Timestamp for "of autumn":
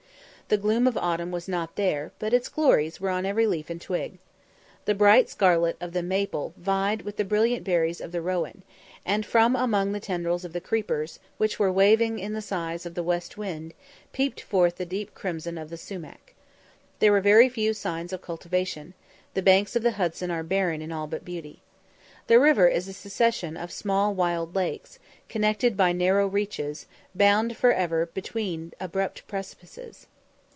0.85-1.31